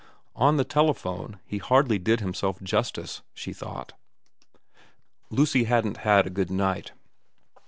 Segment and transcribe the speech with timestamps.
[0.35, 3.93] On the telephone he hardly did himself justice, she thought.
[5.29, 6.93] Lucy hadn't had a good night.